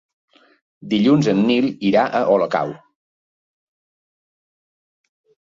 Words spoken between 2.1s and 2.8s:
a Olocau.